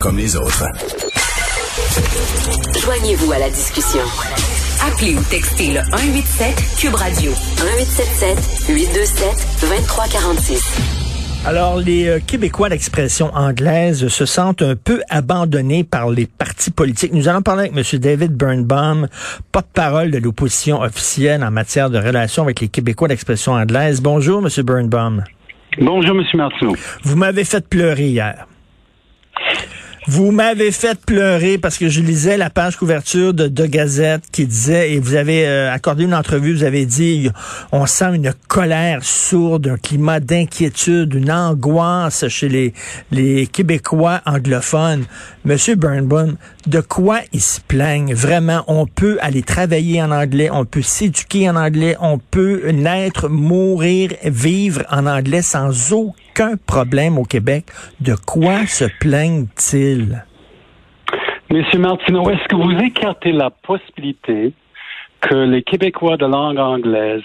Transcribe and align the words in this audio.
comme 0.00 0.16
les 0.16 0.34
autres. 0.34 0.64
Joignez-vous 2.82 3.32
à 3.32 3.38
la 3.38 3.50
discussion. 3.50 4.00
Appelez 4.86 5.14
ou 5.14 5.22
textez 5.30 5.74
le 5.74 5.80
187 5.92 6.54
Cube 6.78 6.94
Radio 6.94 7.30
1877 7.30 8.74
827 8.74 9.60
2346. 9.60 10.80
Alors, 11.46 11.76
les 11.76 12.08
euh, 12.08 12.18
Québécois 12.26 12.70
d'expression 12.70 13.30
anglaise 13.34 14.08
se 14.08 14.24
sentent 14.24 14.62
un 14.62 14.74
peu 14.74 15.02
abandonnés 15.10 15.84
par 15.84 16.08
les 16.08 16.26
partis 16.26 16.70
politiques. 16.70 17.12
Nous 17.12 17.28
allons 17.28 17.42
parler 17.42 17.68
avec 17.68 17.76
M. 17.76 18.00
David 18.00 18.32
Birnbaum, 18.32 19.06
porte-parole 19.52 20.10
de 20.10 20.18
l'opposition 20.18 20.80
officielle 20.80 21.44
en 21.44 21.50
matière 21.50 21.90
de 21.90 21.98
relations 21.98 22.42
avec 22.42 22.60
les 22.60 22.68
Québécois 22.68 23.08
d'expression 23.08 23.52
anglaise. 23.52 24.00
Bonjour, 24.00 24.42
M. 24.42 24.64
Birnbaum. 24.64 25.24
Bonjour, 25.78 26.16
M. 26.16 26.24
Martineau. 26.34 26.74
Vous 27.02 27.16
m'avez 27.16 27.44
fait 27.44 27.66
pleurer 27.68 28.08
hier. 28.08 28.46
Vous 30.06 30.30
m'avez 30.30 30.72
fait 30.72 30.98
pleurer 30.98 31.58
parce 31.58 31.76
que 31.76 31.90
je 31.90 32.00
lisais 32.00 32.38
la 32.38 32.48
page 32.48 32.76
couverture 32.76 33.34
de, 33.34 33.66
Gazette 33.66 34.22
qui 34.32 34.46
disait, 34.46 34.92
et 34.92 34.98
vous 34.98 35.14
avez 35.14 35.46
euh, 35.46 35.70
accordé 35.70 36.04
une 36.04 36.14
entrevue, 36.14 36.54
vous 36.54 36.64
avez 36.64 36.86
dit, 36.86 37.28
on 37.70 37.84
sent 37.84 38.14
une 38.14 38.32
colère 38.48 39.04
sourde, 39.04 39.68
un 39.68 39.76
climat 39.76 40.18
d'inquiétude, 40.18 41.12
une 41.12 41.30
angoisse 41.30 42.26
chez 42.28 42.72
les 43.10 43.46
Québécois 43.46 44.22
anglophones. 44.24 45.04
Monsieur 45.42 45.74
Burnbaum, 45.74 46.36
de 46.66 46.82
quoi 46.82 47.20
ils 47.32 47.40
se 47.40 47.62
plaignent? 47.62 48.12
Vraiment, 48.12 48.62
on 48.68 48.84
peut 48.84 49.16
aller 49.22 49.40
travailler 49.40 50.02
en 50.02 50.10
anglais, 50.10 50.50
on 50.52 50.66
peut 50.66 50.82
s'éduquer 50.82 51.48
en 51.48 51.56
anglais, 51.56 51.96
on 51.98 52.18
peut 52.18 52.70
naître, 52.72 53.30
mourir, 53.30 54.10
vivre 54.22 54.82
en 54.90 55.06
anglais 55.06 55.40
sans 55.40 55.94
aucun 55.94 56.58
problème 56.66 57.16
au 57.16 57.24
Québec. 57.24 57.64
De 58.00 58.14
quoi 58.26 58.66
se 58.66 58.84
plaignent-ils? 59.00 60.26
Monsieur 61.48 61.78
Martineau, 61.78 62.28
est-ce 62.28 62.46
que 62.46 62.56
vous 62.56 62.78
écartez 62.84 63.32
la 63.32 63.48
possibilité 63.48 64.52
que 65.22 65.34
les 65.34 65.62
Québécois 65.62 66.18
de 66.18 66.26
langue 66.26 66.58
anglaise 66.58 67.22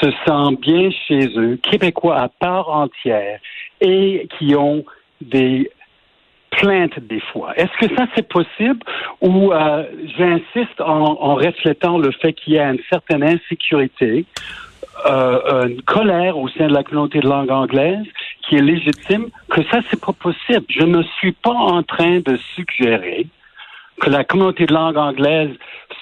se 0.00 0.10
sentent 0.24 0.60
bien 0.60 0.90
chez 1.08 1.28
eux, 1.36 1.58
Québécois 1.68 2.16
à 2.20 2.28
part 2.28 2.68
entière, 2.68 3.40
et 3.80 4.28
qui 4.38 4.54
ont 4.54 4.84
des 5.20 5.68
plaintes 6.60 6.98
des 7.00 7.20
fois. 7.32 7.52
Est-ce 7.56 7.86
que 7.86 7.94
ça 7.94 8.06
c'est 8.14 8.28
possible 8.28 8.80
ou 9.20 9.52
euh, 9.52 9.84
j'insiste 10.18 10.80
en, 10.80 11.34
reflétant 11.36 11.98
le 11.98 12.10
fait 12.12 12.32
qu'il 12.32 12.54
y 12.54 12.58
a 12.58 12.70
une 12.70 12.80
certaine 12.90 13.22
insécurité, 13.22 14.24
euh, 15.06 15.68
une 15.68 15.82
colère 15.82 16.38
au 16.38 16.48
sein 16.48 16.68
de 16.68 16.72
la 16.72 16.82
communauté 16.82 17.20
de 17.20 17.28
langue 17.28 17.50
anglaise 17.50 18.06
qui 18.48 18.56
est 18.56 18.62
légitime, 18.62 19.26
que 19.50 19.62
ça, 19.70 19.80
c'est 19.90 20.00
pas 20.00 20.12
possible. 20.12 20.64
Je 20.68 20.84
ne 20.84 21.02
suis 21.18 21.32
pas 21.32 21.50
en 21.50 21.82
train 21.82 22.20
de 22.20 22.38
suggérer 22.54 23.26
que 24.00 24.10
la 24.10 24.24
communauté 24.24 24.66
de 24.66 24.74
langue 24.74 24.96
anglaise 24.96 25.50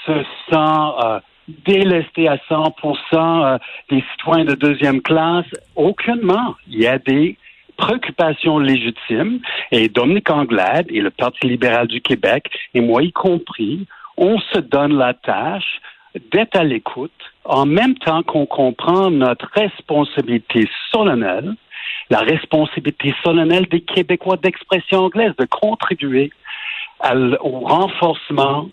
se 0.05 0.13
sent 0.51 1.05
euh, 1.05 1.21
délestée 1.67 2.29
à 2.29 2.37
100% 2.37 2.73
euh, 3.15 3.59
des 3.91 4.05
citoyens 4.13 4.45
de 4.45 4.55
deuxième 4.55 5.01
classe. 5.01 5.47
Aucunement. 5.77 6.55
Il 6.69 6.81
y 6.81 6.87
a 6.87 6.99
des 6.99 7.39
préoccupations 7.77 8.59
légitimes 8.59 9.41
et 9.71 9.89
Dominique 9.89 10.31
Anglade 10.31 10.87
et 10.91 11.01
le 11.01 11.11
Parti 11.11 11.47
libéral 11.47 11.87
du 11.87 12.01
Québec, 12.01 12.47
et 12.75 12.81
moi 12.81 13.03
y 13.03 13.13
compris, 13.13 13.87
on 14.17 14.39
se 14.39 14.59
donne 14.59 14.97
la 14.97 15.15
tâche 15.15 15.81
d'être 16.33 16.57
à 16.57 16.65
l'écoute 16.65 17.11
en 17.45 17.67
même 17.67 17.95
temps 17.97 18.23
qu'on 18.23 18.47
comprend 18.47 19.11
notre 19.11 19.49
responsabilité 19.55 20.69
solennelle 20.93 21.55
la 22.11 22.21
responsabilité 22.21 23.15
solennelle 23.23 23.67
des 23.71 23.81
Québécois 23.81 24.37
d'expression 24.43 25.05
anglaise 25.05 25.33
de 25.39 25.47
contribuer 25.47 26.31
au 27.41 27.61
renforcement 27.61 28.69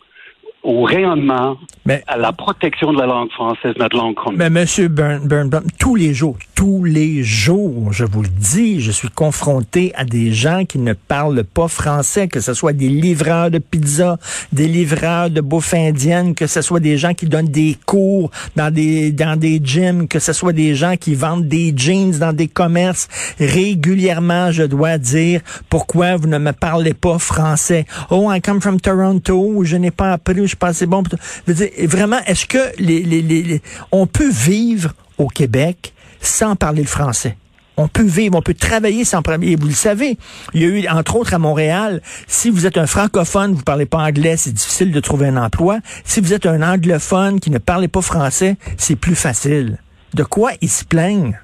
au 0.63 0.83
rayonnement, 0.83 1.57
mais, 1.85 2.03
à 2.05 2.17
la 2.17 2.31
protection 2.31 2.93
de 2.93 2.99
la 2.99 3.07
langue 3.07 3.31
française, 3.31 3.73
notre 3.79 3.97
langue 3.97 4.13
commune. 4.13 4.37
Mais 4.37 4.51
Monsieur 4.51 4.89
Burnbaum, 4.89 5.63
tous 5.79 5.95
les 5.95 6.13
jours, 6.13 6.37
tous 6.61 6.83
les 6.83 7.23
jours, 7.23 7.91
je 7.91 8.05
vous 8.05 8.21
le 8.21 8.29
dis, 8.29 8.81
je 8.81 8.91
suis 8.91 9.09
confronté 9.09 9.91
à 9.95 10.05
des 10.05 10.31
gens 10.31 10.63
qui 10.63 10.77
ne 10.77 10.93
parlent 10.93 11.43
pas 11.43 11.67
français, 11.67 12.27
que 12.27 12.39
ce 12.39 12.53
soit 12.53 12.71
des 12.71 12.87
livreurs 12.87 13.49
de 13.49 13.57
pizza, 13.57 14.19
des 14.51 14.67
livreurs 14.67 15.31
de 15.31 15.41
bouffe 15.41 15.73
indienne, 15.73 16.35
que 16.35 16.45
ce 16.45 16.61
soit 16.61 16.79
des 16.79 16.99
gens 16.99 17.15
qui 17.15 17.25
donnent 17.25 17.47
des 17.47 17.77
cours 17.87 18.29
dans 18.55 18.71
des 18.71 19.11
dans 19.11 19.39
des 19.39 19.59
gyms, 19.63 20.07
que 20.07 20.19
ce 20.19 20.33
soit 20.33 20.53
des 20.53 20.75
gens 20.75 20.97
qui 20.97 21.15
vendent 21.15 21.47
des 21.47 21.73
jeans 21.75 22.11
dans 22.11 22.31
des 22.31 22.47
commerces. 22.47 23.07
Régulièrement, 23.39 24.51
je 24.51 24.61
dois 24.61 24.99
dire 24.99 25.41
pourquoi 25.67 26.15
vous 26.15 26.27
ne 26.27 26.37
me 26.37 26.51
parlez 26.51 26.93
pas 26.93 27.17
français? 27.17 27.87
Oh, 28.11 28.31
I 28.31 28.39
come 28.39 28.61
from 28.61 28.79
Toronto, 28.79 29.63
je 29.63 29.77
n'ai 29.77 29.89
pas 29.89 30.11
appris 30.11 30.45
je 30.45 30.55
pense 30.55 30.77
c'est 30.77 30.85
bon. 30.85 31.01
vraiment, 31.47 32.19
est-ce 32.27 32.45
que 32.45 32.59
les, 32.77 33.01
les, 33.01 33.23
les, 33.23 33.61
on 33.91 34.05
peut 34.05 34.29
vivre 34.29 34.93
au 35.17 35.27
Québec 35.27 35.93
sans 36.21 36.55
parler 36.55 36.81
le 36.81 36.87
français? 36.87 37.37
On 37.77 37.87
peut 37.87 38.03
vivre, 38.03 38.37
on 38.37 38.41
peut 38.41 38.53
travailler 38.53 39.05
sans 39.05 39.21
parler. 39.21 39.55
Vous 39.55 39.67
le 39.67 39.73
savez, 39.73 40.17
il 40.53 40.61
y 40.61 40.65
a 40.65 40.67
eu, 40.67 40.87
entre 40.87 41.15
autres, 41.15 41.33
à 41.33 41.39
Montréal, 41.39 42.01
si 42.27 42.49
vous 42.49 42.67
êtes 42.67 42.77
un 42.77 42.85
francophone, 42.85 43.53
vous 43.53 43.63
parlez 43.63 43.85
pas 43.85 43.99
anglais, 43.99 44.35
c'est 44.37 44.53
difficile 44.53 44.91
de 44.91 44.99
trouver 44.99 45.27
un 45.27 45.37
emploi. 45.37 45.79
Si 46.03 46.19
vous 46.19 46.33
êtes 46.33 46.45
un 46.45 46.61
anglophone 46.61 47.39
qui 47.39 47.49
ne 47.49 47.57
parlez 47.57 47.87
pas 47.87 48.01
français, 48.01 48.57
c'est 48.77 48.97
plus 48.97 49.15
facile. 49.15 49.77
De 50.13 50.23
quoi 50.23 50.51
ils 50.61 50.69
se 50.69 50.85
plaignent? 50.85 51.39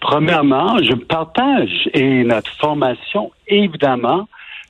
Premièrement, 0.00 0.76
je 0.82 0.94
partage 0.94 1.88
et 1.94 2.24
notre 2.24 2.52
formation, 2.58 3.32
évidemment, 3.48 4.28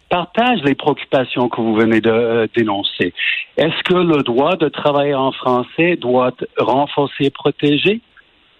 partage 0.09 0.61
les 0.63 0.77
préoccupations 0.77 1.49
que 1.49 1.61
vous 1.61 1.75
venez 1.75 2.01
de 2.01 2.11
euh, 2.11 2.47
dénoncer. 2.55 3.13
Est-ce 3.57 3.83
que 3.83 3.95
le 3.95 4.23
droit 4.23 4.55
de 4.55 4.69
travailler 4.69 5.15
en 5.15 5.33
français 5.33 5.97
doit 5.97 6.29
être 6.29 6.49
renforcé 6.57 7.25
et 7.25 7.31
protégé? 7.31 8.01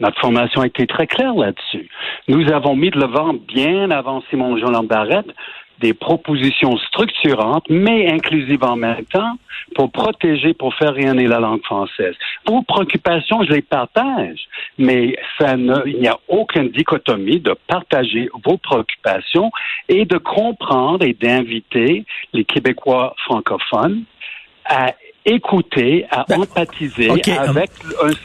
Notre 0.01 0.21
formation 0.21 0.63
a 0.63 0.67
été 0.67 0.87
très 0.87 1.07
claire 1.07 1.35
là-dessus. 1.35 1.89
Nous 2.29 2.51
avons 2.53 2.75
mis 2.75 2.91
de 2.91 2.99
l'avant 2.99 3.35
bien 3.35 3.91
avant 3.91 4.23
Simon 4.31 4.57
Jean 4.59 4.83
Barrette 4.83 5.33
des 5.81 5.93
propositions 5.93 6.77
structurantes, 6.79 7.67
mais 7.69 8.11
inclusives 8.11 8.65
en 8.65 8.77
même 8.77 9.05
temps, 9.07 9.37
pour 9.75 9.91
protéger, 9.91 10.55
pour 10.55 10.75
faire 10.75 10.95
rayonner 10.95 11.27
la 11.27 11.41
langue 11.41 11.63
française. 11.65 12.15
Vos 12.47 12.63
préoccupations, 12.63 13.43
je 13.45 13.53
les 13.53 13.63
partage, 13.63 14.41
mais 14.79 15.17
ça 15.39 15.57
ne, 15.57 15.87
il 15.87 15.99
n'y 15.99 16.09
a 16.09 16.19
aucune 16.29 16.69
dichotomie 16.71 17.41
de 17.41 17.55
partager 17.67 18.29
vos 18.45 18.57
préoccupations 18.57 19.51
et 19.89 20.05
de 20.05 20.19
comprendre 20.19 21.05
et 21.05 21.15
d'inviter 21.15 22.05
les 22.33 22.45
Québécois 22.45 23.15
francophones 23.25 24.05
à 24.67 24.95
écouter, 25.25 26.05
à 26.11 26.25
ben, 26.29 26.43
empathiser 26.43 27.11
avec 27.11 27.29
un 27.29 27.47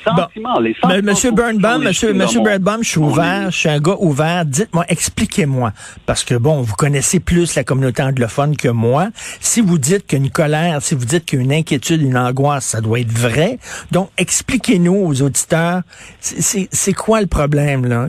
sentiment. 0.03 0.59
Les 0.59 0.75
sentiments 0.81 1.01
Monsieur 1.01 1.31
Burnbaum, 1.31 1.83
Monsieur, 1.83 2.13
Monsieur 2.13 2.41
je 2.81 2.89
suis 2.89 2.99
ouvert, 2.99 3.51
je 3.51 3.57
suis 3.57 3.69
un 3.69 3.79
gars 3.79 3.95
ouvert. 3.99 4.45
Dites-moi, 4.45 4.85
expliquez-moi, 4.89 5.71
parce 6.05 6.23
que 6.23 6.35
bon, 6.35 6.61
vous 6.61 6.75
connaissez 6.75 7.19
plus 7.19 7.55
la 7.55 7.63
communauté 7.63 8.03
anglophone 8.03 8.57
que 8.57 8.67
moi. 8.67 9.09
Si 9.39 9.61
vous 9.61 9.77
dites 9.77 10.07
qu'une 10.07 10.29
colère, 10.29 10.81
si 10.81 10.95
vous 10.95 11.05
dites 11.05 11.25
qu'une 11.25 11.53
inquiétude, 11.53 12.01
une 12.01 12.17
angoisse, 12.17 12.65
ça 12.65 12.81
doit 12.81 12.99
être 12.99 13.17
vrai. 13.17 13.59
Donc, 13.91 14.09
expliquez-nous 14.17 14.95
aux 14.95 15.21
auditeurs, 15.21 15.81
c'est 16.19 16.93
quoi 16.93 17.21
le 17.21 17.27
problème 17.27 17.85
là? 17.85 18.07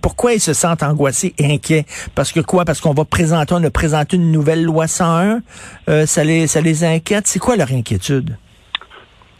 Pourquoi 0.00 0.34
ils 0.34 0.40
se 0.40 0.52
sentent 0.52 0.82
angoissés 0.82 1.34
et 1.38 1.52
inquiets? 1.52 1.86
Parce 2.14 2.32
que 2.32 2.40
quoi? 2.40 2.64
Parce 2.64 2.80
qu'on 2.80 2.94
va 2.94 3.04
présenter, 3.04 3.54
on 3.54 3.64
a 3.64 3.70
présenté 3.70 4.16
une 4.16 4.30
nouvelle 4.30 4.62
loi 4.62 4.86
101. 4.86 5.40
Euh, 5.88 6.06
ça 6.06 6.22
les, 6.22 6.46
ça 6.46 6.60
les 6.60 6.84
inquiète? 6.84 7.26
C'est 7.26 7.38
quoi 7.38 7.56
leur 7.56 7.72
inquiétude? 7.72 8.27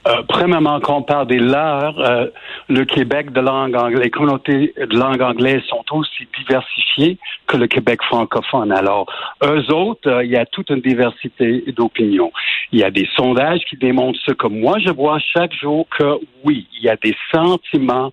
Euh, 0.08 0.22
premièrement, 0.26 0.80
on 0.88 1.02
parle 1.02 1.26
des 1.26 1.38
leurs, 1.38 1.98
euh, 2.00 2.26
le 2.68 2.84
Québec 2.84 3.30
de 3.32 3.40
langue 3.40 3.76
anglaise, 3.76 4.00
les 4.00 4.10
communautés 4.10 4.72
de 4.78 4.96
langue 4.96 5.20
anglaise 5.20 5.62
sont 5.68 5.84
aussi 5.92 6.26
diversifiées 6.38 7.18
que 7.46 7.58
le 7.58 7.66
Québec 7.66 8.02
francophone. 8.02 8.72
Alors, 8.72 9.06
eux 9.44 9.70
autres, 9.70 10.08
euh, 10.08 10.24
il 10.24 10.30
y 10.30 10.36
a 10.36 10.46
toute 10.46 10.70
une 10.70 10.80
diversité 10.80 11.62
d'opinions. 11.76 12.32
Il 12.72 12.78
y 12.78 12.84
a 12.84 12.90
des 12.90 13.06
sondages 13.16 13.60
qui 13.68 13.76
démontrent 13.76 14.18
ce 14.24 14.32
que 14.32 14.46
moi 14.46 14.78
je 14.78 14.90
vois 14.90 15.18
chaque 15.18 15.52
jour 15.52 15.86
que 15.90 16.18
oui, 16.42 16.66
il 16.78 16.84
y 16.84 16.88
a 16.88 16.96
des 16.96 17.14
sentiments 17.30 18.12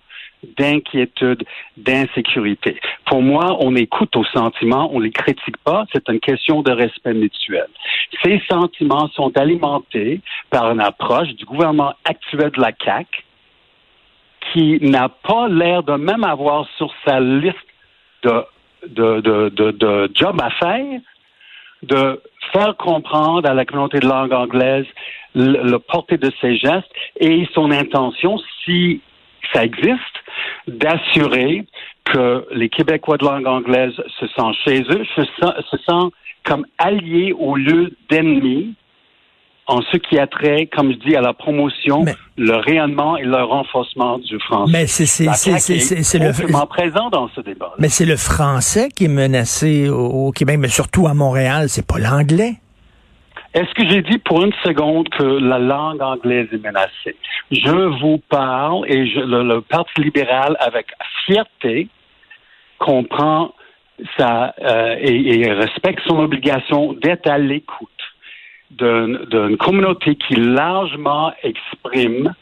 d'inquiétude, 0.58 1.44
d'insécurité. 1.76 2.78
Pour 3.06 3.22
moi, 3.22 3.56
on 3.60 3.74
écoute 3.74 4.14
aux 4.16 4.24
sentiments, 4.24 4.90
on 4.92 5.00
les 5.00 5.10
critique 5.10 5.56
pas, 5.64 5.86
c'est 5.92 6.08
une 6.08 6.20
question 6.20 6.62
de 6.62 6.72
respect 6.72 7.14
mutuel. 7.14 7.66
Ces 8.22 8.40
sentiments 8.48 9.08
sont 9.08 9.36
alimentés 9.36 10.20
par 10.56 10.72
une 10.72 10.80
approche 10.80 11.28
du 11.34 11.44
gouvernement 11.44 11.92
actuel 12.06 12.50
de 12.50 12.60
la 12.62 12.72
CAQ 12.82 13.24
qui 14.40 14.78
n'a 14.80 15.10
pas 15.10 15.48
l'air 15.48 15.82
de 15.82 15.92
même 15.96 16.24
avoir 16.24 16.66
sur 16.78 16.90
sa 17.04 17.20
liste 17.20 17.58
de, 18.22 18.42
de, 18.86 19.20
de, 19.50 19.70
de, 19.72 20.10
jobs 20.14 20.40
à 20.40 20.48
faire 20.52 21.00
de 21.82 22.22
faire 22.54 22.74
comprendre 22.78 23.46
à 23.46 23.52
la 23.52 23.66
communauté 23.66 23.98
de 23.98 24.08
langue 24.08 24.32
anglaise 24.32 24.86
le 25.34 25.76
portée 25.76 26.16
de 26.16 26.32
ses 26.40 26.56
gestes 26.56 26.90
et 27.20 27.46
son 27.52 27.70
intention, 27.70 28.38
si 28.64 29.02
ça 29.52 29.62
existe, 29.62 30.16
d'assurer 30.66 31.66
que 32.06 32.46
les 32.52 32.70
Québécois 32.70 33.18
de 33.18 33.26
langue 33.26 33.46
anglaise 33.46 33.92
se 34.18 34.26
sentent 34.28 34.56
chez 34.64 34.80
eux, 34.80 35.04
se, 35.16 35.76
sentent 35.84 36.14
comme 36.44 36.64
alliés 36.78 37.34
au 37.38 37.56
lieu 37.56 37.94
d'ennemis 38.08 38.74
en 39.66 39.82
ce 39.82 39.96
qui 39.96 40.18
a 40.18 40.26
trait, 40.26 40.66
comme 40.66 40.92
je 40.92 40.98
dis, 40.98 41.16
à 41.16 41.20
la 41.20 41.32
promotion, 41.32 42.04
le 42.36 42.54
rayonnement 42.54 43.16
et 43.16 43.24
le 43.24 43.42
renforcement 43.42 44.18
du 44.18 44.38
français. 44.38 44.72
Mais 44.72 44.86
c'est 44.86 45.06
c'est 45.06 45.32
c'est 45.34 45.58
c'est 45.58 46.18
le 46.18 46.66
présent 46.66 47.10
dans 47.10 47.28
ce 47.34 47.40
débat. 47.40 47.72
Mais 47.78 47.88
c'est 47.88 48.06
le 48.06 48.16
français 48.16 48.88
qui 48.94 49.06
est 49.06 49.08
menacé 49.08 49.88
au, 49.88 50.30
Québec, 50.30 50.58
mais 50.58 50.68
surtout 50.68 51.06
à 51.06 51.14
Montréal, 51.14 51.68
c'est 51.68 51.86
pas 51.86 51.98
l'anglais. 51.98 52.54
Est-ce 53.54 53.72
que 53.74 53.88
j'ai 53.88 54.02
dit 54.02 54.18
pour 54.18 54.44
une 54.44 54.52
seconde 54.64 55.08
que 55.08 55.22
la 55.22 55.58
langue 55.58 56.02
anglaise 56.02 56.48
est 56.52 56.62
menacée? 56.62 57.16
Je 57.50 58.00
vous 58.00 58.18
parle 58.28 58.84
et 58.86 59.08
je, 59.08 59.20
le, 59.20 59.62
Parti 59.62 60.02
libéral, 60.02 60.56
avec 60.60 60.86
fierté, 61.24 61.88
comprend 62.78 63.54
ça 64.18 64.54
euh, 64.62 64.96
et, 65.00 65.40
et 65.40 65.52
respecte 65.52 66.00
son 66.06 66.18
obligation 66.18 66.92
d'être 66.92 67.26
à 67.28 67.38
l'écoute 67.38 67.88
d'une 68.70 69.56
communauté 69.58 70.16
qui 70.16 70.34
largement 70.34 71.32
exprime 71.42 72.34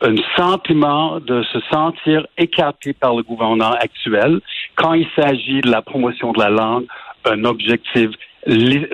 un 0.00 0.16
sentiment 0.36 1.18
de 1.20 1.42
se 1.44 1.58
sentir 1.72 2.26
écarté 2.36 2.92
par 2.92 3.14
le 3.14 3.22
gouvernement 3.22 3.72
actuel 3.72 4.40
quand 4.76 4.94
il 4.94 5.06
s'agit 5.16 5.60
de 5.60 5.70
la 5.70 5.82
promotion 5.82 6.32
de 6.32 6.40
la 6.40 6.50
langue, 6.50 6.86
un 7.24 7.44
objectif 7.44 8.10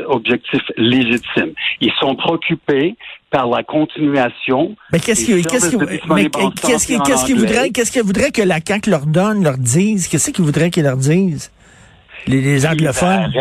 objectif 0.07 0.63
légitime. 0.77 1.53
Ils 1.81 1.93
sont 1.99 2.15
préoccupés 2.15 2.95
par 3.31 3.49
la 3.49 3.65
continuation. 3.65 4.77
Mais 4.93 5.01
qu'est-ce 5.01 5.25
qu'ils 5.25 5.45
qu'est-ce 5.45 5.71
qu'ils 5.71 7.37
voudraient 7.37 7.71
qu'est-ce 7.71 7.91
qu'ils 7.91 8.03
voudraient 8.03 8.31
que 8.31 8.43
la 8.43 8.61
CAQ 8.65 8.91
leur 8.91 9.07
donne, 9.07 9.43
leur 9.43 9.59
dise? 9.59 10.07
Qu'est-ce 10.09 10.31
qu'ils 10.31 10.45
voudraient 10.45 10.71
qu'ils 10.71 10.85
leur 10.85 10.97
disent? 10.97 11.51
Les, 12.27 12.41
les 12.41 12.67
anglophones? 12.67 13.33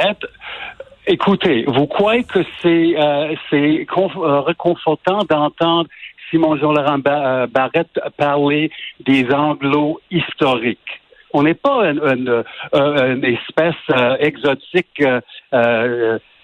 Écoutez, 1.12 1.64
vous 1.66 1.88
croyez 1.88 2.24
que 2.24 2.44
c'est 2.62 2.94
euh, 2.96 3.34
euh, 3.52 4.42
réconfortant 4.42 5.18
d'entendre 5.28 5.90
Simon 6.30 6.56
Jean-Laurent 6.56 7.00
euh, 7.08 7.48
Barrette 7.48 8.00
parler 8.16 8.70
des 9.00 9.26
anglo 9.34 10.00
historiques? 10.12 11.02
On 11.34 11.42
n'est 11.42 11.56
pas 11.56 11.90
une, 11.90 12.44
une, 12.74 13.26
espèce 13.26 13.76
exotique 14.20 15.04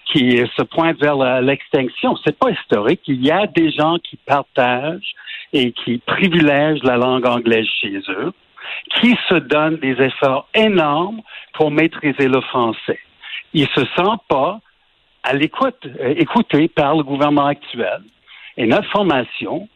qui 0.06 0.42
se 0.56 0.62
pointe 0.64 0.98
vers 1.00 1.16
l'extinction. 1.42 2.16
C'est 2.24 2.36
pas 2.36 2.50
historique. 2.50 3.02
Il 3.06 3.24
y 3.24 3.30
a 3.30 3.46
des 3.46 3.70
gens 3.70 3.98
qui 3.98 4.16
partagent 4.16 5.14
et 5.52 5.70
qui 5.70 5.98
privilègent 5.98 6.82
la 6.82 6.96
langue 6.96 7.26
anglaise 7.26 7.68
chez 7.80 7.98
eux, 8.08 8.32
qui 8.96 9.16
se 9.28 9.36
donnent 9.36 9.76
des 9.76 10.00
efforts 10.02 10.48
énormes 10.54 11.20
pour 11.52 11.70
maîtriser 11.70 12.26
le 12.26 12.40
français 12.40 12.98
il 13.56 13.66
se 13.68 13.80
sent 13.96 14.16
pas 14.28 14.60
à 15.22 15.32
l'écoute, 15.32 15.86
euh, 15.86 16.14
écouté 16.16 16.68
par 16.68 16.94
le 16.94 17.02
gouvernement 17.02 17.46
actuel. 17.46 18.02
Et 18.58 18.66
notre 18.66 18.88
formation, 18.90 19.66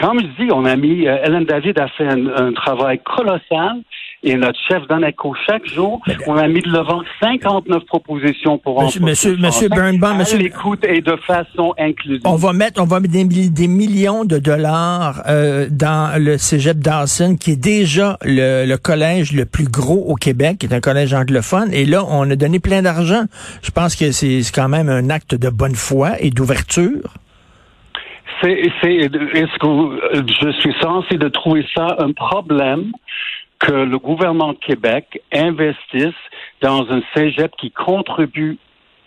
comme 0.00 0.20
je 0.20 0.44
dis, 0.44 0.50
on 0.50 0.64
a 0.64 0.74
mis, 0.74 1.06
euh, 1.06 1.22
Hélène 1.22 1.44
David 1.44 1.78
a 1.78 1.88
fait 1.88 2.08
un 2.08 2.52
travail 2.54 2.98
colossal 3.04 3.82
et 4.24 4.36
notre 4.36 4.58
chef 4.68 4.86
d'ANACO, 4.88 5.34
chaque 5.46 5.66
jour, 5.66 6.00
on 6.26 6.36
a 6.36 6.48
mis 6.48 6.62
de 6.62 6.72
l'avant 6.72 7.02
59 7.22 7.84
propositions 7.84 8.56
pour 8.56 8.82
Monsieur, 8.82 9.00
monsieur, 9.00 9.36
monsieur 9.36 9.68
Birnbaum, 9.68 10.18
monsieur. 10.18 10.38
l'écoute 10.38 10.84
et 10.84 11.02
de 11.02 11.14
façon 11.26 11.74
inclusive. 11.78 12.22
On 12.24 12.36
va 12.36 12.54
mettre, 12.54 12.80
on 12.80 12.86
va 12.86 13.00
mettre 13.00 13.12
des, 13.12 13.68
millions 13.68 14.24
de 14.24 14.38
dollars 14.38 15.22
euh, 15.28 15.66
dans 15.70 16.18
le 16.18 16.38
cégep 16.38 16.78
Dawson, 16.78 17.36
qui 17.38 17.52
est 17.52 17.62
déjà 17.62 18.16
le, 18.22 18.64
le, 18.66 18.76
collège 18.78 19.32
le 19.32 19.44
plus 19.44 19.68
gros 19.68 20.04
au 20.08 20.14
Québec, 20.14 20.58
qui 20.58 20.66
est 20.66 20.74
un 20.74 20.80
collège 20.80 21.12
anglophone. 21.12 21.72
Et 21.72 21.84
là, 21.84 22.02
on 22.08 22.28
a 22.30 22.36
donné 22.36 22.60
plein 22.60 22.80
d'argent. 22.80 23.24
Je 23.62 23.70
pense 23.70 23.94
que 23.94 24.10
c'est 24.10 24.40
quand 24.54 24.68
même 24.68 24.88
un 24.88 25.10
acte 25.10 25.34
de 25.34 25.50
bonne 25.50 25.74
foi 25.74 26.12
et 26.20 26.30
d'ouverture. 26.30 27.14
C'est, 28.42 28.52
est-ce 28.52 29.58
que 29.58 30.24
je 30.44 30.50
suis 30.60 30.74
censé 30.80 31.16
de 31.16 31.28
trouver 31.28 31.64
ça 31.74 31.96
un 31.98 32.12
problème? 32.12 32.92
Que 33.58 33.72
le 33.72 33.98
gouvernement 33.98 34.52
de 34.52 34.58
Québec 34.58 35.22
investisse 35.32 36.14
dans 36.60 36.90
un 36.90 37.00
cégep 37.14 37.52
qui 37.56 37.70
contribue 37.70 38.58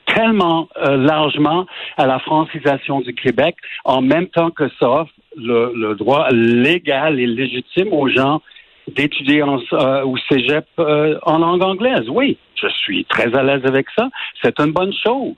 tellement 0.08 0.70
euh, 0.78 0.98
largement 0.98 1.66
à 1.98 2.06
la 2.06 2.20
francisation 2.20 3.02
du 3.02 3.14
Québec, 3.14 3.56
en 3.84 4.02
même 4.02 4.28
temps 4.28 4.52
que 4.52 4.70
ça 4.80 4.90
offre 4.90 5.14
le, 5.36 5.94
droit 5.96 6.30
légal 6.32 7.20
et 7.20 7.28
légitime 7.28 7.94
aux 7.94 8.08
gens 8.10 8.42
d'étudier 8.88 9.42
euh, 9.44 10.04
au 10.04 10.16
cégep 10.30 10.66
euh, 10.80 11.20
en 11.24 11.40
langue 11.40 11.62
anglaise. 11.62 12.10
Oui, 12.10 12.38
je 12.56 12.68
suis 12.70 13.06
très 13.06 13.36
à 13.36 13.44
l'aise 13.44 13.66
avec 13.66 13.88
ça. 13.96 14.10
C'est 14.42 14.60
une 14.60 14.72
bonne 14.72 14.94
chose. 14.94 15.36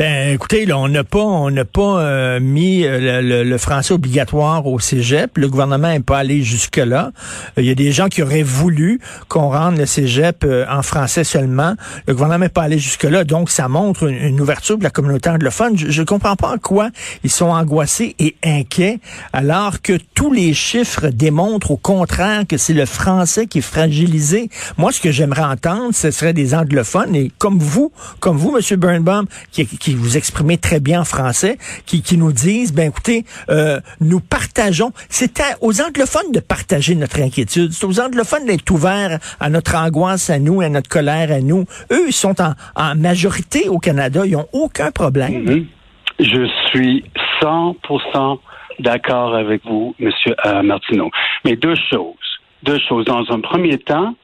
Ben, 0.00 0.32
écoutez, 0.32 0.64
là, 0.64 0.78
on 0.78 0.88
n'a 0.88 1.04
pas, 1.04 1.20
on 1.22 1.50
n'a 1.50 1.66
pas 1.66 2.00
euh, 2.00 2.40
mis 2.40 2.86
euh, 2.86 3.20
le, 3.20 3.58
français 3.58 3.92
obligatoire 3.92 4.66
au 4.66 4.78
cégep. 4.78 5.36
Le 5.36 5.46
gouvernement 5.46 5.90
n'est 5.90 6.00
pas 6.00 6.16
allé 6.16 6.42
jusque 6.42 6.78
là. 6.78 7.12
Il 7.58 7.66
y 7.66 7.70
a 7.70 7.74
des 7.74 7.92
gens 7.92 8.08
qui 8.08 8.22
auraient 8.22 8.42
voulu 8.42 8.98
qu'on 9.28 9.50
rende 9.50 9.76
le 9.76 9.84
cégep 9.84 10.42
euh, 10.44 10.64
en 10.70 10.80
français 10.80 11.22
seulement. 11.22 11.74
Le 12.06 12.14
gouvernement 12.14 12.44
n'est 12.44 12.48
pas 12.48 12.62
allé 12.62 12.78
jusque 12.78 13.02
là, 13.02 13.24
donc 13.24 13.50
ça 13.50 13.68
montre 13.68 14.04
une, 14.04 14.40
ouverture 14.40 14.78
de 14.78 14.84
la 14.84 14.88
communauté 14.88 15.28
anglophone. 15.28 15.76
Je, 15.76 16.00
ne 16.00 16.06
comprends 16.06 16.34
pas 16.34 16.48
en 16.48 16.56
quoi 16.56 16.88
ils 17.22 17.30
sont 17.30 17.50
angoissés 17.50 18.16
et 18.18 18.36
inquiets, 18.42 19.00
alors 19.34 19.82
que 19.82 19.98
tous 20.14 20.32
les 20.32 20.54
chiffres 20.54 21.08
démontrent 21.08 21.72
au 21.72 21.76
contraire 21.76 22.44
que 22.48 22.56
c'est 22.56 22.72
le 22.72 22.86
français 22.86 23.46
qui 23.46 23.58
est 23.58 23.60
fragilisé. 23.60 24.48
Moi, 24.78 24.92
ce 24.92 25.00
que 25.02 25.12
j'aimerais 25.12 25.44
entendre, 25.44 25.90
ce 25.92 26.10
serait 26.10 26.32
des 26.32 26.54
anglophones 26.54 27.14
et 27.14 27.30
comme 27.36 27.58
vous, 27.58 27.92
comme 28.18 28.38
vous, 28.38 28.52
Monsieur 28.52 28.76
Birnbaum, 28.76 29.26
qui 29.52 29.66
qui 29.89 29.89
vous 29.96 30.16
exprimez 30.16 30.58
très 30.58 30.80
bien 30.80 31.00
en 31.00 31.04
français, 31.04 31.58
qui, 31.86 32.02
qui 32.02 32.16
nous 32.16 32.32
disent, 32.32 32.72
ben 32.72 32.88
écoutez, 32.88 33.24
euh, 33.48 33.80
nous 34.00 34.20
partageons. 34.20 34.92
C'est 35.08 35.40
aux 35.60 35.80
anglophones 35.80 36.32
de 36.32 36.40
partager 36.40 36.94
notre 36.94 37.20
inquiétude. 37.20 37.72
C'est 37.72 37.86
aux 37.86 38.00
anglophones 38.00 38.46
d'être 38.46 38.70
ouverts 38.70 39.18
à 39.38 39.48
notre 39.48 39.76
angoisse 39.76 40.30
à 40.30 40.38
nous, 40.38 40.60
à 40.60 40.68
notre 40.68 40.88
colère 40.88 41.32
à 41.32 41.40
nous. 41.40 41.64
Eux, 41.90 42.06
ils 42.08 42.12
sont 42.12 42.40
en, 42.40 42.54
en 42.76 42.94
majorité 42.94 43.68
au 43.68 43.78
Canada. 43.78 44.22
Ils 44.24 44.32
n'ont 44.32 44.48
aucun 44.52 44.90
problème. 44.90 45.44
Mm-hmm. 45.44 45.66
Je 46.20 46.46
suis 46.68 47.04
100% 47.42 48.38
d'accord 48.80 49.34
avec 49.34 49.64
vous, 49.64 49.94
Monsieur 49.98 50.34
euh, 50.44 50.62
Martineau. 50.62 51.10
Mais 51.44 51.56
deux 51.56 51.74
choses. 51.90 52.14
Deux 52.62 52.78
choses. 52.88 53.06
Dans 53.06 53.24
un 53.30 53.40
premier 53.40 53.78
temps, 53.78 54.14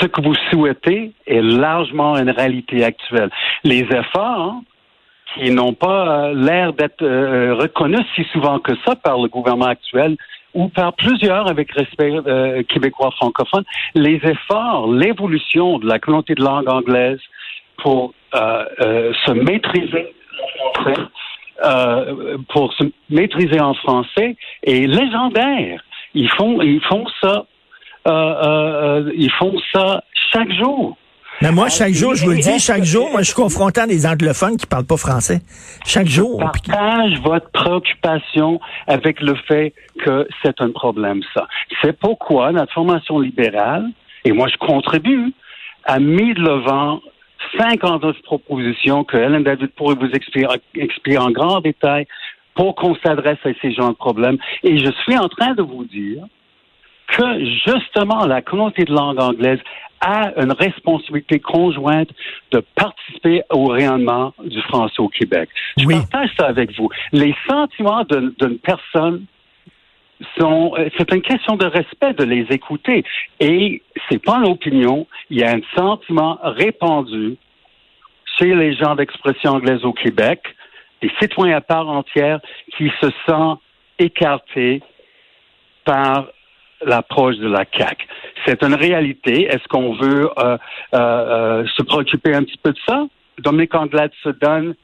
ce 0.00 0.06
que 0.06 0.22
vous 0.22 0.34
souhaitez 0.50 1.12
est 1.26 1.42
largement 1.42 2.16
une 2.16 2.30
réalité 2.30 2.84
actuelle. 2.84 3.30
Les 3.64 3.80
efforts 3.80 4.40
hein, 4.40 4.62
qui 5.34 5.50
n'ont 5.50 5.74
pas 5.74 6.28
euh, 6.28 6.34
l'air 6.34 6.72
d'être 6.72 7.02
euh, 7.02 7.54
reconnus 7.54 8.04
si 8.14 8.24
souvent 8.32 8.58
que 8.58 8.72
ça 8.86 8.96
par 8.96 9.20
le 9.20 9.28
gouvernement 9.28 9.66
actuel 9.66 10.16
ou 10.54 10.68
par 10.68 10.94
plusieurs 10.94 11.48
avec 11.48 11.70
respect 11.72 12.12
euh, 12.26 12.62
québécois 12.64 13.12
francophones, 13.12 13.64
les 13.94 14.20
efforts, 14.24 14.90
l'évolution 14.90 15.78
de 15.78 15.86
la 15.86 15.98
communauté 15.98 16.34
de 16.34 16.42
langue 16.42 16.68
anglaise 16.68 17.20
pour 17.78 18.12
se 18.32 19.32
maîtriser 19.32 20.14
pour 22.48 22.72
se 22.74 22.84
maîtriser 23.10 23.60
en 23.60 23.74
français 23.74 24.36
est 24.62 24.86
légendaire. 24.86 25.82
Ils 26.14 26.30
font, 26.30 26.60
ils 26.62 26.80
font 26.82 27.04
ça 27.22 27.46
ils 28.06 29.30
font 29.38 29.54
ça 29.72 30.02
chaque 30.32 30.52
jour. 30.52 30.96
Mais 31.42 31.52
moi, 31.52 31.70
chaque 31.70 31.94
jour, 31.94 32.14
je 32.14 32.26
vous 32.26 32.32
le 32.32 32.36
dis, 32.36 32.58
chaque 32.58 32.84
jour, 32.84 33.08
moi, 33.10 33.20
je 33.22 33.26
suis 33.26 33.34
confronté 33.34 33.80
à 33.80 33.86
des 33.86 34.06
anglophones 34.06 34.58
qui 34.58 34.66
parlent 34.66 34.84
pas 34.84 34.98
français. 34.98 35.40
Chaque 35.86 36.06
jour. 36.06 36.38
Je 36.38 36.44
partage 36.44 37.18
votre 37.20 37.50
préoccupation 37.50 38.60
avec 38.86 39.22
le 39.22 39.34
fait 39.48 39.72
que 40.04 40.28
c'est 40.42 40.60
un 40.60 40.70
problème, 40.70 41.22
ça. 41.32 41.46
C'est 41.80 41.98
pourquoi 41.98 42.52
notre 42.52 42.72
formation 42.74 43.20
libérale, 43.20 43.86
et 44.26 44.32
moi, 44.32 44.48
je 44.48 44.56
contribue, 44.58 45.32
a 45.84 45.98
mis 45.98 46.34
de 46.34 46.42
l'avant 46.42 47.00
59 47.58 48.16
propositions 48.22 49.04
que 49.04 49.16
Hélène 49.16 49.44
David 49.44 49.68
pourrait 49.68 49.94
vous 49.94 50.10
expliquer 50.12 51.16
en 51.18 51.30
grand 51.30 51.60
détail 51.60 52.06
pour 52.54 52.74
qu'on 52.74 52.94
s'adresse 52.96 53.38
à 53.44 53.50
ces 53.62 53.72
gens 53.72 53.88
de 53.88 53.96
problèmes. 53.96 54.36
Et 54.62 54.78
je 54.78 54.90
suis 55.04 55.16
en 55.16 55.28
train 55.28 55.54
de 55.54 55.62
vous 55.62 55.86
dire 55.86 56.24
que 57.16 57.44
justement 57.66 58.26
la 58.26 58.42
communauté 58.42 58.84
de 58.84 58.92
langue 58.92 59.20
anglaise 59.20 59.60
a 60.00 60.32
une 60.40 60.52
responsabilité 60.52 61.40
conjointe 61.40 62.08
de 62.52 62.62
participer 62.74 63.42
au 63.50 63.66
rayonnement 63.66 64.32
du 64.42 64.60
français 64.62 65.00
au 65.00 65.08
Québec. 65.08 65.50
Je 65.76 65.86
partage 65.86 66.30
ça 66.38 66.46
avec 66.46 66.74
vous. 66.76 66.88
Les 67.12 67.34
sentiments 67.46 68.04
d'une 68.04 68.58
personne 68.58 69.26
sont, 70.38 70.74
euh, 70.78 70.88
c'est 70.96 71.12
une 71.12 71.22
question 71.22 71.56
de 71.56 71.66
respect 71.66 72.14
de 72.14 72.24
les 72.24 72.46
écouter. 72.50 73.04
Et 73.40 73.82
c'est 74.08 74.22
pas 74.22 74.38
l'opinion. 74.38 75.06
Il 75.28 75.38
y 75.38 75.44
a 75.44 75.54
un 75.54 75.60
sentiment 75.76 76.38
répandu 76.42 77.36
chez 78.38 78.54
les 78.54 78.74
gens 78.74 78.94
d'expression 78.94 79.52
anglaise 79.52 79.84
au 79.84 79.92
Québec, 79.92 80.42
des 81.02 81.10
citoyens 81.20 81.56
à 81.56 81.60
part 81.60 81.88
entière 81.88 82.40
qui 82.76 82.90
se 83.00 83.08
sentent 83.26 83.60
écartés 83.98 84.82
par 85.84 86.28
l'approche 86.84 87.36
de 87.36 87.48
la 87.48 87.64
CAC. 87.64 88.06
C'est 88.46 88.62
une 88.62 88.74
réalité. 88.74 89.46
Est-ce 89.46 89.66
qu'on 89.68 89.94
veut 89.94 90.30
euh, 90.38 90.56
euh, 90.94 90.98
euh, 90.98 91.66
se 91.76 91.82
préoccuper 91.82 92.34
un 92.34 92.42
petit 92.42 92.58
peu 92.62 92.72
de 92.72 92.78
ça? 92.86 93.06
Dominique 93.38 93.74
Anglade 93.74 94.12
se 94.22 94.30
donne 94.30 94.74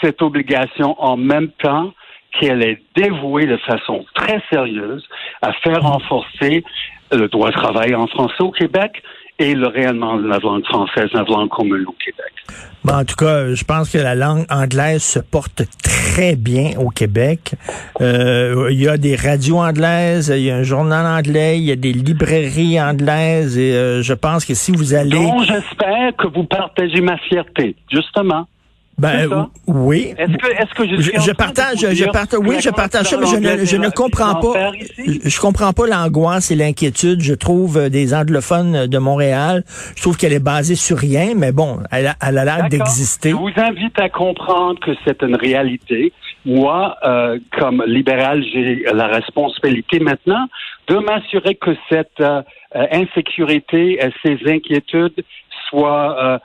cette 0.00 0.22
obligation 0.22 0.94
en 1.02 1.16
même 1.16 1.50
temps 1.62 1.92
qu'elle 2.38 2.62
est 2.62 2.82
dévouée 2.94 3.46
de 3.46 3.56
façon 3.58 4.04
très 4.14 4.42
sérieuse 4.50 5.06
à 5.42 5.52
faire 5.54 5.82
renforcer 5.82 6.62
le 7.10 7.28
droit 7.28 7.48
de 7.50 7.54
travail 7.54 7.94
en 7.94 8.06
français 8.06 8.42
au 8.42 8.50
Québec 8.50 9.02
et 9.38 9.54
le 9.54 9.68
rayonnement 9.68 10.16
de 10.16 10.26
la 10.26 10.38
langue 10.38 10.64
française, 10.64 11.08
la 11.12 11.22
langue 11.22 11.48
commune 11.48 11.84
au 11.86 11.94
Québec. 12.04 12.32
Bon, 12.84 12.94
en 12.94 13.04
tout 13.04 13.16
cas, 13.16 13.54
je 13.54 13.64
pense 13.64 13.90
que 13.90 13.98
la 13.98 14.14
langue 14.14 14.46
anglaise 14.50 15.02
se 15.02 15.18
porte 15.18 15.62
très 15.82 16.36
bien 16.36 16.72
au 16.78 16.88
Québec. 16.88 17.54
Euh, 18.00 18.68
il 18.70 18.80
y 18.80 18.88
a 18.88 18.96
des 18.96 19.14
radios 19.14 19.58
anglaises, 19.58 20.32
il 20.34 20.44
y 20.44 20.50
a 20.50 20.56
un 20.56 20.62
journal 20.62 21.06
anglais, 21.06 21.58
il 21.58 21.64
y 21.64 21.72
a 21.72 21.76
des 21.76 21.92
librairies 21.92 22.80
anglaises 22.80 23.58
et 23.58 23.74
euh, 23.74 24.02
je 24.02 24.14
pense 24.14 24.44
que 24.44 24.54
si 24.54 24.72
vous 24.72 24.94
allez... 24.94 25.10
Donc, 25.10 25.44
j'espère 25.44 26.16
que 26.16 26.26
vous 26.28 26.44
partagez 26.44 27.00
ma 27.00 27.16
fierté, 27.18 27.76
justement. 27.90 28.46
Ben 28.98 29.48
oui. 29.66 30.12
Est-ce 30.18 30.36
que, 30.36 30.50
est-ce 30.50 30.74
que 30.74 30.88
je, 30.88 31.00
je, 31.00 31.20
je 31.20 31.32
partage, 31.32 31.78
je 31.78 32.04
partage, 32.06 32.40
oui, 32.40 32.56
je 32.60 32.70
partage 32.70 33.06
ça, 33.06 33.16
mais 33.16 33.26
je 33.26 33.36
ne, 33.36 33.64
je 33.64 33.76
ne 33.76 33.88
comprends 33.90 34.34
pas, 34.34 34.72
je, 35.06 35.40
comprends 35.40 35.72
pas 35.72 35.86
l'angoisse 35.86 36.50
et 36.50 36.56
l'inquiétude. 36.56 37.20
Je 37.20 37.34
trouve 37.34 37.78
euh, 37.78 37.88
des 37.88 38.12
anglophones 38.12 38.86
de 38.86 38.98
Montréal, 38.98 39.62
je 39.96 40.02
trouve 40.02 40.16
qu'elle 40.16 40.32
est 40.32 40.44
basée 40.44 40.74
sur 40.74 40.98
rien, 40.98 41.34
mais 41.36 41.52
bon, 41.52 41.78
elle 41.92 42.08
a, 42.08 42.14
elle 42.26 42.38
a 42.38 42.44
l'air 42.44 42.68
d'exister. 42.68 43.30
Je 43.30 43.36
vous 43.36 43.52
invite 43.56 43.98
à 44.00 44.08
comprendre 44.08 44.80
que 44.80 44.90
c'est 45.04 45.22
une 45.22 45.36
réalité. 45.36 46.12
Moi, 46.44 46.96
euh, 47.04 47.38
comme 47.58 47.84
libéral, 47.86 48.42
j'ai 48.52 48.84
la 48.92 49.06
responsabilité 49.06 50.00
maintenant 50.00 50.46
de 50.88 50.96
m'assurer 50.96 51.54
que 51.54 51.76
cette 51.88 52.20
euh, 52.20 52.42
insécurité, 52.74 54.00
ces 54.24 54.38
inquiétudes 54.46 55.24
soient 55.68 56.16
euh, 56.22 56.38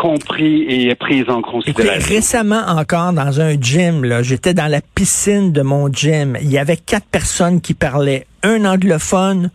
compris 0.00 0.62
et 0.62 0.94
prise 0.94 1.28
en 1.28 1.42
considération. 1.42 2.08
récemment 2.08 2.64
encore 2.68 3.12
dans 3.12 3.42
un 3.42 3.60
gym, 3.60 4.02
là, 4.02 4.22
j'étais 4.22 4.54
dans 4.54 4.66
la 4.66 4.80
piscine 4.80 5.52
de 5.52 5.60
mon 5.60 5.92
gym. 5.92 6.38
Il 6.40 6.50
y 6.50 6.56
avait 6.56 6.78
quatre 6.78 7.04
personnes 7.04 7.60
qui 7.60 7.74
parlaient, 7.74 8.26
un 8.42 8.64
anglophone, 8.64 9.50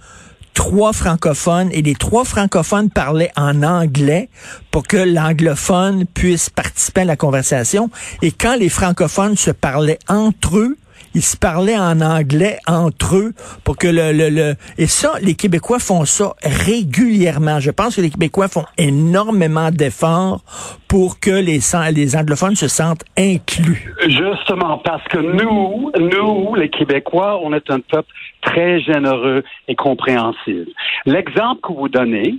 trois 0.53 0.93
francophones 0.93 1.69
et 1.71 1.81
les 1.81 1.95
trois 1.95 2.25
francophones 2.25 2.91
parlaient 2.91 3.31
en 3.35 3.63
anglais 3.63 4.29
pour 4.69 4.83
que 4.83 4.97
l'anglophone 4.97 6.05
puisse 6.05 6.51
participer 6.51 7.01
à 7.01 7.05
la 7.05 7.15
conversation. 7.15 7.89
Et 8.21 8.31
quand 8.31 8.55
les 8.55 8.69
francophones 8.69 9.37
se 9.37 9.49
parlaient 9.49 9.99
entre 10.07 10.57
eux, 10.57 10.77
ils 11.15 11.23
se 11.23 11.37
parlaient 11.37 11.77
en 11.77 12.01
anglais 12.01 12.57
entre 12.67 13.15
eux 13.15 13.33
pour 13.63 13.77
que 13.77 13.87
le, 13.87 14.11
le, 14.11 14.29
le... 14.29 14.55
Et 14.77 14.85
ça, 14.85 15.13
les 15.21 15.33
Québécois 15.33 15.79
font 15.79 16.05
ça 16.05 16.35
régulièrement. 16.43 17.59
Je 17.59 17.71
pense 17.71 17.95
que 17.95 18.01
les 18.01 18.09
Québécois 18.09 18.47
font 18.47 18.65
énormément 18.77 19.71
d'efforts 19.71 20.41
pour 20.87 21.19
que 21.19 21.31
les, 21.31 21.59
les 21.93 22.15
anglophones 22.15 22.55
se 22.55 22.67
sentent 22.67 23.05
inclus. 23.17 23.95
Justement, 24.07 24.77
parce 24.79 25.03
que 25.05 25.17
nous, 25.17 25.91
nous, 25.99 26.55
les 26.55 26.69
Québécois, 26.69 27.39
on 27.41 27.53
est 27.53 27.69
un 27.71 27.79
peuple 27.79 28.09
très 28.41 28.81
généreux 28.81 29.43
et 29.67 29.75
compréhensible. 29.75 30.67
L'exemple 31.05 31.61
que 31.61 31.73
vous 31.73 31.89
donnez, 31.89 32.35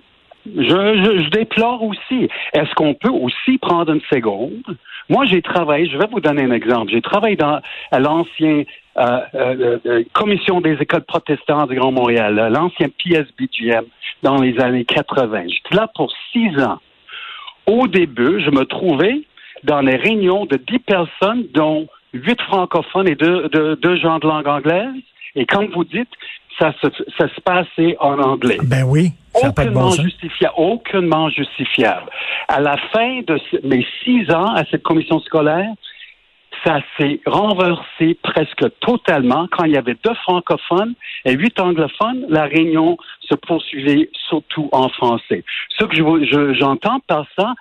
je, 0.46 0.62
je, 0.62 1.24
je 1.24 1.30
déplore 1.30 1.82
aussi. 1.82 2.28
Est-ce 2.52 2.72
qu'on 2.76 2.94
peut 2.94 3.10
aussi 3.10 3.58
prendre 3.58 3.92
une 3.92 4.02
seconde 4.12 4.76
moi, 5.08 5.24
j'ai 5.26 5.42
travaillé, 5.42 5.88
je 5.88 5.96
vais 5.96 6.06
vous 6.10 6.20
donner 6.20 6.42
un 6.42 6.50
exemple. 6.50 6.90
J'ai 6.90 7.02
travaillé 7.02 7.36
dans, 7.36 7.60
à 7.92 7.98
l'ancien 7.98 8.64
euh, 8.98 9.20
euh, 9.34 9.78
euh 9.86 10.04
commission 10.12 10.60
des 10.60 10.72
écoles 10.80 11.04
protestantes 11.04 11.68
du 11.68 11.76
Grand 11.76 11.92
Montréal, 11.92 12.48
l'ancien 12.52 12.88
PSBGM 12.88 13.84
dans 14.22 14.40
les 14.40 14.58
années 14.60 14.84
80. 14.84 15.44
J'étais 15.48 15.76
là 15.76 15.88
pour 15.94 16.12
six 16.32 16.50
ans. 16.60 16.78
Au 17.66 17.86
début, 17.86 18.40
je 18.40 18.50
me 18.50 18.64
trouvais 18.64 19.22
dans 19.64 19.80
les 19.80 19.96
réunions 19.96 20.46
de 20.46 20.56
dix 20.56 20.78
personnes, 20.78 21.46
dont 21.52 21.86
huit 22.12 22.40
francophones 22.42 23.08
et 23.08 23.14
deux, 23.14 23.48
deux, 23.48 23.76
deux 23.76 23.96
gens 23.96 24.18
de 24.18 24.26
langue 24.26 24.48
anglaise. 24.48 24.94
Et 25.36 25.46
comme 25.46 25.66
vous 25.66 25.84
dites, 25.84 26.08
ça 26.58 26.72
se, 26.82 26.88
ça 27.18 27.28
se 27.28 27.40
passait 27.42 27.96
en 28.00 28.18
anglais. 28.18 28.58
Ben 28.62 28.84
oui. 28.84 29.12
Ça 29.34 29.50
aucunement 29.50 29.90
bon 29.90 29.90
justifiable, 29.90 30.54
aucunement 30.56 31.28
justifiable. 31.28 32.10
À 32.48 32.60
la 32.60 32.76
fin 32.92 33.20
de 33.26 33.38
mes 33.62 33.86
six 34.02 34.30
ans 34.30 34.54
à 34.54 34.64
cette 34.70 34.82
commission 34.82 35.20
scolaire, 35.20 35.68
ça 36.64 36.80
s'est 36.98 37.20
renversé 37.26 38.18
presque 38.22 38.64
totalement. 38.80 39.46
Quand 39.52 39.64
il 39.64 39.72
y 39.72 39.76
avait 39.76 39.96
deux 40.02 40.14
francophones 40.22 40.94
et 41.26 41.32
huit 41.32 41.60
anglophones, 41.60 42.24
la 42.30 42.44
réunion 42.44 42.96
se 43.20 43.34
poursuivait 43.34 44.08
surtout 44.28 44.70
en 44.72 44.88
français. 44.88 45.44
Ce 45.78 45.84
que 45.84 46.54
j'entends 46.54 47.00
par 47.06 47.26
ça, 47.38 47.54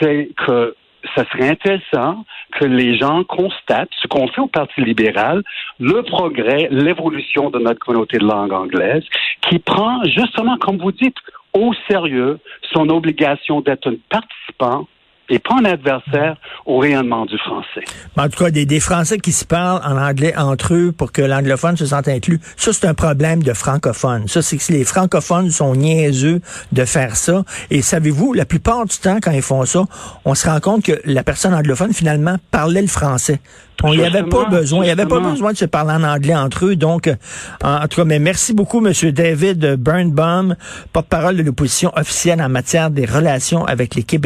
c'est 0.00 0.30
que 0.36 0.74
ça 1.14 1.24
serait 1.30 1.48
intéressant 1.50 2.24
que 2.52 2.64
les 2.64 2.96
gens 2.98 3.24
constatent 3.24 3.90
ce 4.00 4.06
qu'on 4.08 4.28
fait 4.28 4.40
au 4.40 4.46
Parti 4.46 4.80
libéral, 4.82 5.42
le 5.78 6.02
progrès, 6.02 6.68
l'évolution 6.70 7.50
de 7.50 7.58
notre 7.58 7.78
communauté 7.78 8.18
de 8.18 8.26
langue 8.26 8.52
anglaise, 8.52 9.04
qui 9.42 9.58
prend 9.58 10.02
justement, 10.04 10.56
comme 10.58 10.78
vous 10.78 10.92
dites, 10.92 11.16
au 11.52 11.72
sérieux 11.88 12.38
son 12.72 12.88
obligation 12.90 13.60
d'être 13.60 13.88
un 13.88 13.96
participant 14.08 14.86
et 15.30 15.38
pas 15.38 15.54
un 15.60 15.64
adversaire 15.64 16.36
au 16.66 16.78
rayonnement 16.78 17.24
du 17.24 17.38
français. 17.38 17.84
En 18.18 18.28
tout 18.28 18.44
cas, 18.44 18.50
des, 18.50 18.66
des 18.66 18.80
Français 18.80 19.18
qui 19.18 19.32
se 19.32 19.44
parlent 19.44 19.80
en 19.84 19.96
anglais 19.96 20.34
entre 20.36 20.74
eux 20.74 20.92
pour 20.92 21.12
que 21.12 21.22
l'anglophone 21.22 21.76
se 21.76 21.86
sente 21.86 22.08
inclus, 22.08 22.40
ça, 22.56 22.72
c'est 22.72 22.86
un 22.86 22.94
problème 22.94 23.42
de 23.42 23.52
francophones. 23.52 24.28
Ça, 24.28 24.42
c'est 24.42 24.58
que 24.58 24.72
les 24.72 24.84
francophones 24.84 25.50
sont 25.50 25.74
niaiseux 25.74 26.40
de 26.72 26.84
faire 26.84 27.16
ça. 27.16 27.44
Et 27.70 27.80
savez-vous, 27.80 28.32
la 28.32 28.44
plupart 28.44 28.84
du 28.84 28.96
temps, 28.98 29.18
quand 29.22 29.30
ils 29.30 29.42
font 29.42 29.64
ça, 29.64 29.84
on 30.24 30.34
se 30.34 30.48
rend 30.48 30.60
compte 30.60 30.84
que 30.84 31.00
la 31.04 31.22
personne 31.22 31.54
anglophone, 31.54 31.92
finalement, 31.94 32.36
parlait 32.50 32.82
le 32.82 32.88
français. 32.88 33.40
On 33.82 33.94
n'y 33.94 34.04
avait 34.04 34.24
pas 34.24 34.44
besoin. 34.44 34.80
Il 34.82 34.86
n'y 34.86 34.90
avait 34.90 35.06
pas 35.06 35.20
besoin 35.20 35.52
de 35.52 35.56
se 35.56 35.64
parler 35.64 35.92
en 35.92 36.02
anglais 36.02 36.34
entre 36.34 36.66
eux. 36.66 36.76
Donc, 36.76 37.10
en, 37.62 37.86
tout 37.88 37.96
cas, 37.96 38.04
mais 38.04 38.18
merci 38.18 38.52
beaucoup, 38.52 38.80
Monsieur 38.80 39.12
David 39.12 39.76
Burnbaum, 39.76 40.56
porte-parole 40.92 41.36
de 41.36 41.42
l'opposition 41.42 41.90
officielle 41.96 42.42
en 42.42 42.48
matière 42.48 42.90
des 42.90 43.06
relations 43.06 43.64
avec 43.64 43.94
les 43.94 44.02
Québécois. 44.02 44.18